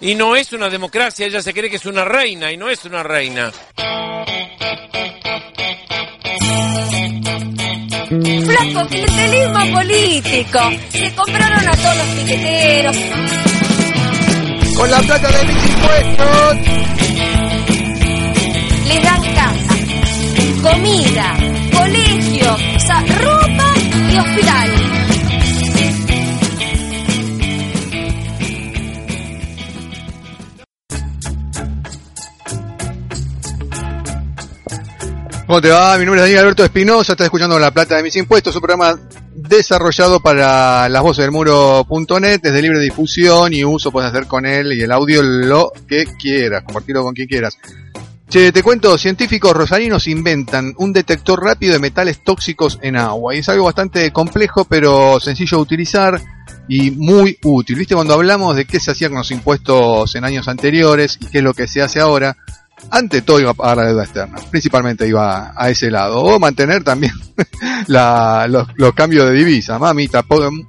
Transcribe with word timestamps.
Y 0.00 0.14
no 0.14 0.36
es 0.36 0.52
una 0.52 0.68
democracia, 0.68 1.26
ella 1.26 1.42
se 1.42 1.52
cree 1.52 1.68
que 1.68 1.76
es 1.76 1.86
una 1.86 2.04
reina 2.04 2.52
y 2.52 2.56
no 2.56 2.70
es 2.70 2.84
una 2.84 3.02
reina. 3.02 3.50
Flaco, 8.08 8.88
clientelismo 8.88 9.72
político. 9.74 10.60
Se 10.90 11.14
compraron 11.14 11.68
a 11.68 11.76
todos 11.76 11.96
los 11.96 12.06
piqueteros. 12.06 12.96
Con 14.76 14.90
la 14.90 15.00
plata 15.00 15.28
de 15.28 15.44
mis 15.44 15.66
impuestos. 15.66 16.56
Les 18.86 19.02
dan 19.02 19.22
casa, 19.34 19.76
comida, 20.62 21.36
colegio, 21.76 22.54
o 22.54 22.80
sea, 22.80 23.04
ropa 23.20 23.74
y 24.10 24.18
hospital. 24.18 24.77
¿Cómo 35.48 35.62
te 35.62 35.70
va? 35.70 35.96
Mi 35.96 36.04
nombre 36.04 36.20
es 36.20 36.24
Daniel 36.24 36.40
Alberto 36.40 36.62
Espinosa, 36.62 37.12
estás 37.12 37.24
escuchando 37.24 37.58
La 37.58 37.70
Plata 37.70 37.96
de 37.96 38.02
Mis 38.02 38.14
Impuestos, 38.16 38.54
un 38.54 38.60
programa 38.60 39.00
desarrollado 39.34 40.20
para 40.20 40.90
las 40.90 41.02
voces 41.02 41.22
del 41.22 41.30
muro.net, 41.30 42.40
es 42.42 42.52
de 42.52 42.60
libre 42.60 42.78
difusión 42.80 43.54
y 43.54 43.64
uso, 43.64 43.90
puedes 43.90 44.10
hacer 44.10 44.26
con 44.26 44.44
él 44.44 44.74
y 44.74 44.82
el 44.82 44.92
audio 44.92 45.22
lo 45.22 45.72
que 45.88 46.04
quieras, 46.18 46.64
compartirlo 46.64 47.02
con 47.02 47.14
quien 47.14 47.28
quieras. 47.28 47.56
Che, 48.28 48.52
te 48.52 48.62
cuento, 48.62 48.98
científicos 48.98 49.54
rosarinos 49.54 50.06
inventan 50.06 50.74
un 50.76 50.92
detector 50.92 51.42
rápido 51.42 51.72
de 51.72 51.78
metales 51.78 52.22
tóxicos 52.22 52.78
en 52.82 52.98
agua. 52.98 53.34
Y 53.34 53.38
es 53.38 53.48
algo 53.48 53.64
bastante 53.64 54.12
complejo, 54.12 54.66
pero 54.66 55.18
sencillo 55.18 55.56
de 55.56 55.62
utilizar 55.62 56.20
y 56.68 56.90
muy 56.90 57.38
útil. 57.42 57.76
¿Viste? 57.76 57.94
Cuando 57.94 58.12
hablamos 58.12 58.54
de 58.54 58.66
qué 58.66 58.78
se 58.78 58.90
hacía 58.90 59.08
con 59.08 59.16
los 59.16 59.30
impuestos 59.30 60.14
en 60.14 60.24
años 60.24 60.46
anteriores 60.46 61.16
y 61.22 61.24
qué 61.24 61.38
es 61.38 61.44
lo 61.44 61.54
que 61.54 61.66
se 61.66 61.80
hace 61.80 62.00
ahora, 62.00 62.36
ante 62.90 63.22
todo 63.22 63.40
iba 63.40 63.50
a 63.50 63.54
pagar 63.54 63.78
la 63.78 63.86
deuda 63.86 64.04
externa, 64.04 64.38
principalmente 64.50 65.06
iba 65.06 65.52
a 65.56 65.70
ese 65.70 65.90
lado, 65.90 66.22
o 66.22 66.38
mantener 66.38 66.82
también 66.84 67.12
los, 67.88 68.94
cambios 68.94 69.28
de 69.28 69.34
divisa, 69.34 69.78
mamita, 69.78 70.24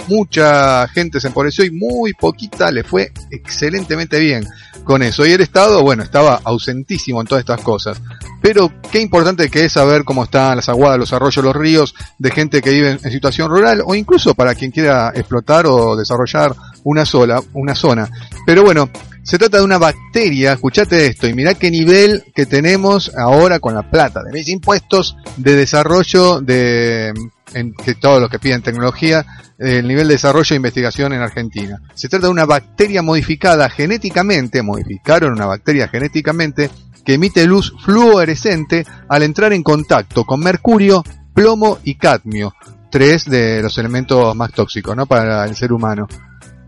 mucha 0.08 0.88
gente 0.90 1.20
se 1.20 1.28
empobreció 1.28 1.66
y 1.66 1.72
muy 1.72 2.14
poquita 2.14 2.72
le 2.72 2.84
fue 2.84 3.12
excelentemente 3.32 4.20
bien 4.20 4.46
con 4.84 5.04
eso, 5.04 5.26
y 5.26 5.32
el 5.32 5.42
Estado, 5.42 5.82
bueno, 5.82 6.04
estaba 6.04 6.42
ausentísimo 6.44 7.22
en 7.22 7.28
todas 7.28 7.42
estas 7.42 7.62
cosas, 7.62 8.02
pero 8.42 8.72
qué 8.92 9.00
importante 9.00 9.50
que 9.50 9.66
es 9.66 9.74
saber 9.74 10.04
cómo 10.04 10.24
están 10.24 10.56
las 10.56 10.70
aguadas, 10.70 10.98
los 10.98 11.14
arroyos, 11.14 11.44
los 11.44 11.56
ríos, 11.56 11.96
de 12.18 12.32
gente 12.32 12.62
que 12.62 12.72
vive 12.72 12.98
en 13.02 13.12
situación 13.12 13.50
rural, 13.50 13.84
o 13.86 13.96
incluso 13.96 14.34
para 14.34 14.56
quien 14.56 14.72
quiera 14.72 15.12
explotar 15.14 15.68
o 15.68 15.96
desarrollar 15.96 16.56
una 16.84 17.06
sola, 17.06 17.42
una 17.54 17.76
zona, 17.76 18.10
pero 18.46 18.64
bueno, 18.64 18.90
se 19.24 19.38
trata 19.38 19.58
de 19.58 19.64
una 19.64 19.78
bacteria, 19.78 20.54
escuchate 20.54 21.08
esto, 21.08 21.28
y 21.28 21.34
mirá 21.34 21.54
qué 21.54 21.70
nivel 21.72 22.24
que 22.34 22.46
tenemos 22.46 23.12
ahora 23.16 23.60
con 23.60 23.74
la 23.74 23.90
plata 23.90 24.24
de 24.24 24.32
mis 24.32 24.48
impuestos 24.50 25.16
de 25.38 25.56
desarrollo 25.56 26.42
de 26.42 27.14
en 27.54 27.74
que 27.74 27.96
todos 27.96 28.22
los 28.22 28.30
que 28.30 28.40
piden 28.40 28.62
tecnología, 28.62 29.26
el 29.58 29.88
nivel 29.88 30.08
de 30.08 30.14
desarrollo 30.14 30.54
e 30.54 30.58
investigación 30.58 31.14
en 31.14 31.22
Argentina. 31.22 31.82
Se 31.96 32.08
trata 32.08 32.28
de 32.28 32.32
una 32.32 32.46
bacteria 32.46 33.02
modificada 33.02 33.70
genéticamente, 33.70 34.62
modificaron 34.62 35.34
una 35.34 35.46
bacteria 35.46 35.88
genéticamente 35.88 36.70
que 37.04 37.16
emite 37.16 37.46
luz 37.46 37.74
fluorescente 37.84 38.86
al 39.08 39.24
entrar 39.24 39.54
en 39.54 39.64
contacto 39.64 40.26
con 40.26 40.42
mercurio, 40.42 41.04
plomo 41.34 41.80
y 41.84 41.96
cadmio, 41.96 42.54
tres 42.92 43.26
de 43.26 43.62
los 43.62 43.78
elementos 43.78 44.36
más 44.36 44.52
tóxicos, 44.52 44.96
¿no? 44.96 45.06
Para 45.06 45.46
el 45.46 45.56
ser 45.56 45.74
humano. 45.74 46.08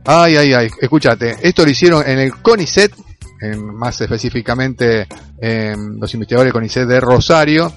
Ay, 0.05 0.35
ay, 0.35 0.53
ay, 0.53 0.67
escúchate, 0.79 1.35
esto 1.41 1.63
lo 1.63 1.69
hicieron 1.69 2.07
en 2.07 2.17
el 2.17 2.33
CONICET, 2.41 2.91
en, 3.39 3.75
más 3.75 4.01
específicamente 4.01 5.07
en 5.39 5.99
los 5.99 6.13
investigadores 6.13 6.51
CONICET 6.51 6.87
de 6.87 6.99
Rosario, 6.99 7.71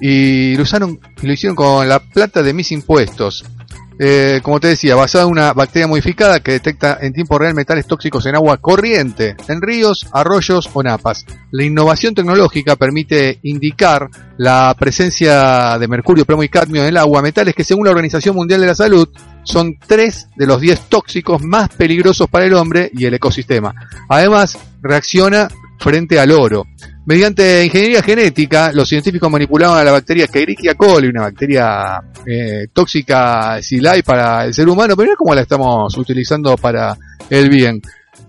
y 0.00 0.56
lo 0.56 0.62
usaron, 0.62 1.00
lo 1.22 1.32
hicieron 1.32 1.56
con 1.56 1.88
la 1.88 1.98
plata 1.98 2.42
de 2.42 2.52
mis 2.52 2.70
impuestos. 2.70 3.44
Eh, 3.98 4.40
como 4.42 4.60
te 4.60 4.68
decía, 4.68 4.94
basada 4.94 5.24
en 5.24 5.30
una 5.30 5.54
bacteria 5.54 5.88
modificada 5.88 6.40
que 6.40 6.52
detecta 6.52 6.98
en 7.00 7.14
tiempo 7.14 7.38
real 7.38 7.54
metales 7.54 7.86
tóxicos 7.86 8.26
en 8.26 8.34
agua 8.34 8.58
corriente, 8.58 9.36
en 9.48 9.62
ríos, 9.62 10.06
arroyos 10.12 10.68
o 10.72 10.82
napas. 10.82 11.24
La 11.50 11.64
innovación 11.64 12.14
tecnológica 12.14 12.76
permite 12.76 13.38
indicar 13.42 14.10
la 14.36 14.76
presencia 14.78 15.78
de 15.78 15.88
mercurio, 15.88 16.26
plomo 16.26 16.42
y 16.42 16.50
cadmio 16.50 16.82
en 16.82 16.88
el 16.88 16.96
agua, 16.98 17.22
metales 17.22 17.54
que 17.54 17.64
según 17.64 17.86
la 17.86 17.92
Organización 17.92 18.36
Mundial 18.36 18.60
de 18.60 18.66
la 18.66 18.74
Salud 18.74 19.08
son 19.46 19.78
tres 19.86 20.28
de 20.36 20.46
los 20.46 20.60
diez 20.60 20.80
tóxicos 20.88 21.40
más 21.42 21.68
peligrosos 21.70 22.28
para 22.28 22.44
el 22.44 22.54
hombre 22.54 22.90
y 22.92 23.06
el 23.06 23.14
ecosistema. 23.14 23.72
Además, 24.08 24.58
reacciona 24.82 25.48
frente 25.78 26.18
al 26.18 26.32
oro. 26.32 26.64
Mediante 27.06 27.64
ingeniería 27.64 28.02
genética, 28.02 28.72
los 28.72 28.88
científicos 28.88 29.30
manipulaban 29.30 29.78
a 29.78 29.84
la 29.84 29.92
bacteria 29.92 30.24
Escherichia 30.24 30.74
coli, 30.74 31.06
una 31.06 31.22
bacteria 31.22 32.02
eh, 32.26 32.66
tóxica 32.72 33.62
SILAI 33.62 34.02
para 34.02 34.44
el 34.44 34.52
ser 34.52 34.68
humano, 34.68 34.96
pero 34.96 35.12
es 35.12 35.16
como 35.16 35.32
la 35.32 35.42
estamos 35.42 35.96
utilizando 35.96 36.56
para 36.56 36.96
el 37.30 37.48
bien. 37.48 37.80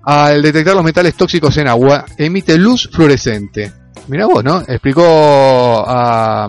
Al 0.04 0.44
detectar 0.44 0.76
los 0.76 0.84
metales 0.84 1.16
tóxicos 1.16 1.58
en 1.58 1.68
agua, 1.68 2.06
emite 2.16 2.56
luz 2.58 2.88
fluorescente. 2.94 3.72
Mira 4.08 4.28
vos, 4.28 4.44
¿no? 4.44 4.60
Explicó 4.60 5.84
a, 5.88 6.48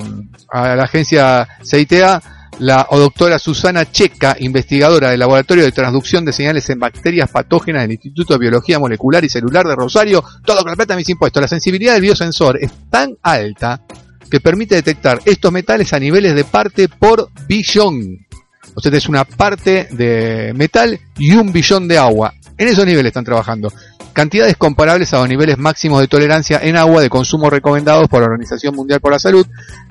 a 0.52 0.76
la 0.76 0.84
agencia 0.84 1.48
CITA 1.64 2.37
la 2.58 2.86
doctora 2.90 3.38
Susana 3.38 3.90
Checa, 3.90 4.36
investigadora 4.40 5.10
del 5.10 5.20
Laboratorio 5.20 5.64
de 5.64 5.72
Transducción 5.72 6.24
de 6.24 6.32
Señales 6.32 6.68
en 6.70 6.78
Bacterias 6.78 7.30
Patógenas 7.30 7.82
del 7.82 7.92
Instituto 7.92 8.34
de 8.34 8.40
Biología 8.40 8.78
Molecular 8.78 9.24
y 9.24 9.28
Celular 9.28 9.66
de 9.66 9.76
Rosario, 9.76 10.24
todo 10.44 10.62
con 10.62 10.70
la 10.70 10.76
plata 10.76 10.96
mis 10.96 11.08
impuestos. 11.08 11.40
La 11.40 11.48
sensibilidad 11.48 11.94
del 11.94 12.02
biosensor 12.02 12.58
es 12.60 12.72
tan 12.90 13.16
alta 13.22 13.82
que 14.30 14.40
permite 14.40 14.74
detectar 14.74 15.20
estos 15.24 15.52
metales 15.52 15.92
a 15.92 16.00
niveles 16.00 16.34
de 16.34 16.44
parte 16.44 16.88
por 16.88 17.30
billón. 17.46 18.26
O 18.74 18.80
sea, 18.80 18.92
es 18.92 19.08
una 19.08 19.24
parte 19.24 19.88
de 19.90 20.52
metal 20.54 20.98
y 21.16 21.32
un 21.34 21.52
billón 21.52 21.88
de 21.88 21.98
agua. 21.98 22.34
En 22.56 22.68
esos 22.68 22.86
niveles 22.86 23.10
están 23.10 23.24
trabajando 23.24 23.72
cantidades 24.18 24.56
comparables 24.56 25.14
a 25.14 25.18
los 25.18 25.28
niveles 25.28 25.58
máximos 25.58 26.00
de 26.00 26.08
tolerancia 26.08 26.58
en 26.60 26.76
agua 26.76 27.00
de 27.00 27.08
consumo 27.08 27.50
recomendados 27.50 28.08
por 28.08 28.18
la 28.18 28.26
Organización 28.26 28.74
Mundial 28.74 29.00
por 29.00 29.12
la 29.12 29.20
Salud 29.20 29.46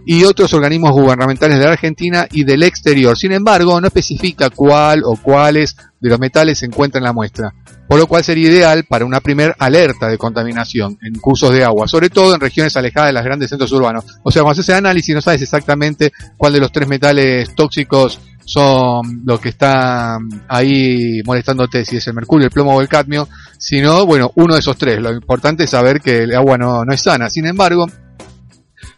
y 0.05 0.25
otros 0.25 0.53
organismos 0.53 0.91
gubernamentales 0.91 1.57
de 1.57 1.63
la 1.63 1.71
Argentina 1.71 2.27
y 2.29 2.43
del 2.43 2.63
exterior. 2.63 3.17
Sin 3.17 3.31
embargo, 3.31 3.79
no 3.79 3.87
especifica 3.87 4.49
cuál 4.49 5.03
o 5.05 5.15
cuáles 5.15 5.77
de 6.01 6.09
los 6.09 6.19
metales 6.19 6.59
se 6.59 6.65
encuentran 6.65 7.03
en 7.03 7.05
la 7.05 7.13
muestra, 7.13 7.53
por 7.87 7.97
lo 7.97 8.05
cual 8.05 8.21
sería 8.21 8.49
ideal 8.49 8.83
para 8.83 9.05
una 9.05 9.21
primer 9.21 9.55
alerta 9.59 10.09
de 10.09 10.17
contaminación 10.17 10.97
en 11.01 11.15
cursos 11.19 11.53
de 11.53 11.63
agua, 11.63 11.87
sobre 11.87 12.09
todo 12.09 12.35
en 12.35 12.41
regiones 12.41 12.75
alejadas 12.75 13.07
de 13.09 13.13
los 13.13 13.23
grandes 13.23 13.49
centros 13.49 13.71
urbanos. 13.71 14.03
O 14.23 14.31
sea, 14.31 14.43
cuando 14.43 14.61
se 14.61 14.73
hace 14.73 14.77
análisis 14.77 15.15
no 15.15 15.21
sabes 15.21 15.41
exactamente 15.41 16.11
cuál 16.35 16.51
de 16.51 16.59
los 16.59 16.73
tres 16.73 16.89
metales 16.89 17.55
tóxicos 17.55 18.19
son 18.47 19.23
los 19.25 19.41
que 19.41 19.49
están 19.49 20.29
ahí 20.47 21.21
molestándote, 21.25 21.83
si 21.83 21.97
es 21.97 22.07
el 22.07 22.13
mercurio, 22.13 22.45
el 22.45 22.51
plomo 22.51 22.73
o 22.73 22.81
el 22.81 22.87
cadmio, 22.87 23.27
sino, 23.57 24.05
bueno, 24.05 24.31
uno 24.35 24.53
de 24.53 24.61
esos 24.61 24.77
tres. 24.77 25.01
Lo 25.01 25.11
importante 25.11 25.65
es 25.65 25.69
saber 25.69 25.99
que 25.99 26.23
el 26.23 26.33
agua 26.33 26.57
no, 26.57 26.85
no 26.85 26.93
es 26.93 27.01
sana. 27.01 27.29
Sin 27.29 27.45
embargo, 27.45 27.87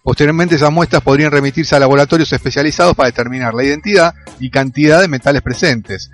Posteriormente 0.01 0.55
esas 0.55 0.71
muestras 0.71 1.03
podrían 1.03 1.31
remitirse 1.31 1.75
a 1.75 1.79
laboratorios 1.79 2.31
especializados 2.31 2.95
para 2.95 3.09
determinar 3.09 3.53
la 3.53 3.63
identidad 3.63 4.13
y 4.39 4.49
cantidad 4.49 5.01
de 5.01 5.07
metales 5.07 5.41
presentes. 5.41 6.09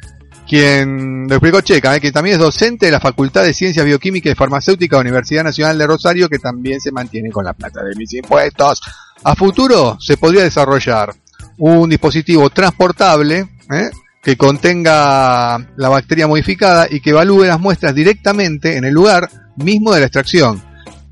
Quien 0.47 1.27
lo 1.27 1.35
explicó 1.35 1.61
Checa, 1.61 1.95
¿eh? 1.95 2.01
que 2.01 2.11
también 2.11 2.35
es 2.35 2.39
docente 2.39 2.85
de 2.85 2.91
la 2.91 2.99
Facultad 2.99 3.43
de 3.43 3.53
Ciencias 3.53 3.85
Bioquímicas 3.85 4.31
y 4.31 4.35
Farmacéutica 4.35 4.97
de 4.97 5.03
la 5.03 5.09
Universidad 5.09 5.43
Nacional 5.43 5.77
de 5.77 5.87
Rosario, 5.87 6.29
que 6.29 6.39
también 6.39 6.79
se 6.81 6.91
mantiene 6.91 7.31
con 7.31 7.45
la 7.45 7.53
plata 7.53 7.83
de 7.83 7.95
mis 7.95 8.13
impuestos. 8.13 8.81
A 9.23 9.35
futuro 9.35 9.97
se 9.99 10.17
podría 10.17 10.43
desarrollar 10.43 11.15
un 11.57 11.89
dispositivo 11.89 12.49
transportable 12.49 13.47
¿eh? 13.71 13.89
que 14.21 14.37
contenga 14.37 15.57
la 15.75 15.89
bacteria 15.89 16.27
modificada 16.27 16.87
y 16.89 16.99
que 16.99 17.11
evalúe 17.11 17.43
las 17.43 17.59
muestras 17.59 17.93
directamente 17.93 18.77
en 18.77 18.85
el 18.85 18.93
lugar 18.93 19.29
mismo 19.55 19.93
de 19.93 19.99
la 19.99 20.07
extracción 20.07 20.61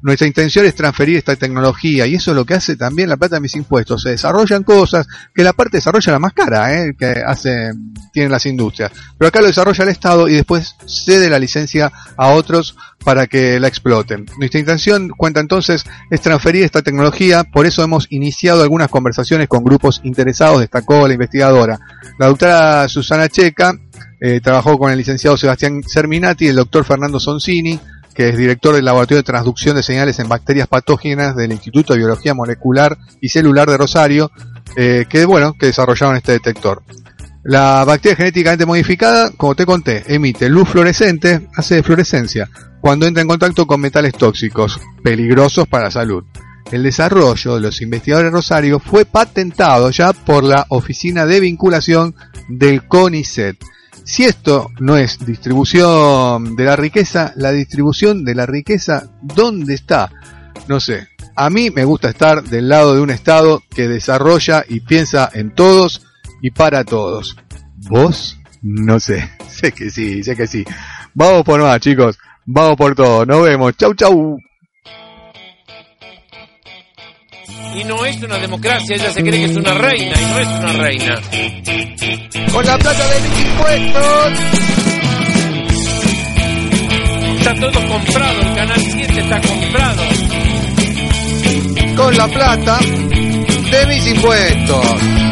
nuestra 0.03 0.27
intención 0.27 0.65
es 0.65 0.75
transferir 0.75 1.17
esta 1.17 1.38
tecnología 1.38 2.05
y 2.05 2.15
eso 2.15 2.31
es 2.31 2.38
lo 2.38 2.44
que 2.44 2.55
hace 2.55 2.75
también 2.75 3.07
la 3.07 3.15
plata 3.15 3.38
de 3.38 3.41
mis 3.41 3.55
impuestos. 3.55 4.01
Se 4.01 4.09
desarrollan 4.09 4.63
cosas 4.63 5.07
que 5.33 5.44
la 5.44 5.53
parte 5.53 5.77
desarrolla 5.77 6.11
la 6.11 6.19
más 6.19 6.33
cara, 6.33 6.77
¿eh? 6.77 6.94
que 7.00 7.23
hacen, 7.25 7.94
tienen 8.11 8.29
las 8.29 8.45
industrias. 8.45 8.91
Pero 9.17 9.29
acá 9.29 9.39
lo 9.39 9.47
desarrolla 9.47 9.83
el 9.85 9.89
Estado 9.89 10.27
y 10.27 10.33
después 10.33 10.75
cede 10.85 11.29
la 11.29 11.39
licencia 11.39 11.89
a 12.17 12.27
otros 12.27 12.75
para 13.05 13.27
que 13.27 13.61
la 13.61 13.69
exploten. 13.69 14.25
Nuestra 14.38 14.59
intención, 14.59 15.07
cuenta 15.07 15.39
entonces, 15.39 15.85
es 16.09 16.19
transferir 16.19 16.63
esta 16.63 16.81
tecnología, 16.81 17.45
por 17.45 17.65
eso 17.65 17.81
hemos 17.81 18.07
iniciado 18.09 18.61
algunas 18.61 18.89
conversaciones 18.89 19.47
con 19.47 19.63
grupos 19.63 20.01
interesados, 20.03 20.59
destacó 20.59 21.07
la 21.07 21.13
investigadora. 21.13 21.79
La 22.19 22.27
doctora 22.27 22.89
Susana 22.89 23.29
Checa 23.29 23.73
eh, 24.19 24.41
trabajó 24.41 24.77
con 24.77 24.91
el 24.91 24.97
licenciado 24.97 25.38
Sebastián 25.38 25.81
Serminati 25.83 26.45
y 26.45 26.50
el 26.50 26.55
doctor 26.57 26.83
Fernando 26.83 27.19
Sonsini, 27.19 27.79
que 28.13 28.30
es 28.30 28.38
director 28.38 28.75
del 28.75 28.86
Laboratorio 28.86 29.18
de 29.18 29.24
Transducción 29.24 29.75
de 29.75 29.83
Señales 29.83 30.19
en 30.19 30.30
Bacterias 30.30 30.68
Patógenas 30.68 31.36
del 31.36 31.51
Instituto 31.51 31.94
de 31.94 32.00
Biología 32.00 32.33
Molecular 32.33 32.98
y 33.21 33.30
Celular 33.30 33.69
de 33.69 33.77
Rosario, 33.77 34.31
eh, 34.75 35.06
que 35.10 35.25
bueno, 35.25 35.54
que 35.54 35.68
desarrollaron 35.68 36.15
este 36.15 36.33
detector. 36.33 36.83
La 37.44 37.83
bacteria 37.83 38.15
genéticamente 38.15 38.65
modificada, 38.65 39.30
como 39.36 39.54
te 39.54 39.65
conté, 39.65 40.04
emite 40.07 40.48
luz 40.48 40.69
fluorescente, 40.69 41.50
hace 41.56 41.83
fluorescencia, 41.83 42.50
cuando 42.80 43.06
entra 43.06 43.21
en 43.21 43.27
contacto 43.27 43.68
con 43.68 43.81
metales 43.81 44.13
tóxicos, 44.13 44.80
peligrosos 45.04 45.68
para 45.68 45.86
la 45.86 45.92
salud. 45.92 46.24
El 46.71 46.83
desarrollo 46.83 47.56
de 47.56 47.62
los 47.62 47.81
investigadores 47.81 48.31
de 48.31 48.36
Rosario 48.36 48.80
fue 48.80 49.06
patentado 49.06 49.89
ya 49.92 50.13
por 50.13 50.44
la 50.44 50.65
Oficina 50.69 51.25
de 51.25 51.39
Vinculación 51.39 52.15
del 52.48 52.88
CONICET. 52.88 53.57
Si 54.03 54.25
esto 54.25 54.69
no 54.79 54.97
es 54.97 55.25
distribución 55.25 56.55
de 56.55 56.65
la 56.65 56.75
riqueza, 56.75 57.33
la 57.35 57.51
distribución 57.51 58.25
de 58.25 58.35
la 58.35 58.45
riqueza, 58.45 59.09
¿dónde 59.21 59.73
está? 59.73 60.11
No 60.67 60.79
sé. 60.79 61.07
A 61.35 61.50
mí 61.50 61.71
me 61.71 61.85
gusta 61.85 62.09
estar 62.09 62.44
del 62.44 62.69
lado 62.69 62.94
de 62.94 63.01
un 63.01 63.09
Estado 63.09 63.63
que 63.73 63.88
desarrolla 63.88 64.63
y 64.67 64.81
piensa 64.81 65.29
en 65.33 65.55
todos 65.55 66.05
y 66.41 66.51
para 66.51 66.83
todos. 66.83 67.38
¿Vos? 67.89 68.38
No 68.61 69.00
sé. 69.00 69.29
Sé 69.50 69.71
que 69.71 69.89
sí, 69.89 70.23
sé 70.23 70.35
que 70.35 70.47
sí. 70.47 70.65
Vamos 71.13 71.44
por 71.44 71.61
más, 71.61 71.79
chicos. 71.79 72.17
Vamos 72.45 72.75
por 72.75 72.95
todo. 72.95 73.25
Nos 73.25 73.44
vemos. 73.44 73.77
Chau, 73.77 73.94
chau. 73.94 74.38
Y 77.75 77.83
no 77.85 78.05
es 78.05 78.21
una 78.21 78.38
democracia, 78.38 78.95
ella 78.95 79.11
se 79.11 79.21
cree 79.21 79.45
que 79.45 79.45
es 79.45 79.57
una 79.57 79.73
reina 79.73 80.13
y 80.19 80.25
no 80.25 80.39
es 80.39 80.47
una 80.47 80.73
reina. 80.73 81.92
Con 82.53 82.63
la 82.67 82.77
plata 82.77 83.03
de 83.07 83.21
mis 83.21 83.39
impuestos. 83.39 84.33
Está 87.39 87.55
todo 87.55 87.88
comprado, 87.88 88.41
el 88.41 88.55
canal 88.55 88.79
7 88.79 89.19
está 89.21 89.41
comprado. 89.41 90.03
Con 91.95 92.15
la 92.15 92.27
plata 92.27 92.79
de 92.79 93.85
mis 93.88 94.07
impuestos. 94.07 95.22